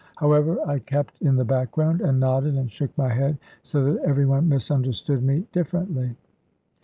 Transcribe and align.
However, 0.17 0.57
I 0.65 0.79
kept 0.79 1.21
in 1.21 1.35
the 1.35 1.45
background, 1.45 2.01
and 2.01 2.19
nodded 2.19 2.55
and 2.55 2.71
shook 2.71 2.89
my 2.97 3.09
head 3.09 3.37
so 3.61 3.83
that 3.85 4.03
every 4.03 4.25
one 4.25 4.49
misunderstood 4.49 5.21
me 5.21 5.45
differently. 5.51 6.15